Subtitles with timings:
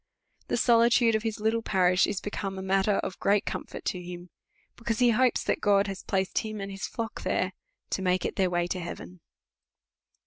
[0.47, 4.31] The solitude of his little parish is be come matter of great comfort to him;
[4.75, 7.53] because he hopes that God has placed him and his Hock there,
[7.91, 9.19] to make it their way to heaven.